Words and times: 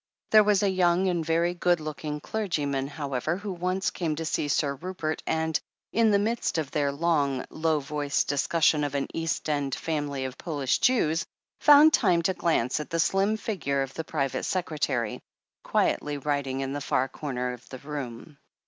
There 0.31 0.43
was 0.43 0.63
a 0.63 0.69
young 0.71 1.09
and 1.09 1.23
very 1.23 1.53
good 1.53 1.79
looking 1.79 2.21
clergy 2.21 2.65
man, 2.65 2.87
however, 2.87 3.37
who 3.37 3.51
once 3.51 3.91
came 3.91 4.15
to 4.15 4.25
see 4.25 4.47
Sir 4.47 4.73
Rupert 4.73 5.21
and, 5.27 5.59
in 5.93 6.09
the 6.09 6.17
midst 6.17 6.57
of 6.57 6.71
their 6.71 6.91
long, 6.91 7.45
low 7.51 7.79
voiced 7.79 8.27
discussion 8.27 8.83
of 8.83 8.95
an 8.95 9.05
East 9.13 9.47
End 9.47 9.75
family 9.75 10.25
of 10.25 10.39
Polish 10.39 10.79
Jews, 10.79 11.23
found 11.59 11.93
time 11.93 12.23
to 12.23 12.33
glance 12.33 12.79
at 12.79 12.89
the 12.89 12.99
slim 12.99 13.37
figure 13.37 13.83
of 13.83 13.93
the 13.93 14.03
private 14.03 14.45
secretary, 14.45 15.21
quietly 15.63 16.17
writ 16.17 16.47
ing 16.47 16.61
in 16.61 16.73
the 16.73 16.81
far 16.81 17.07
comer 17.07 17.53
of 17.53 17.69
the 17.69 17.77
room. 17.77 18.39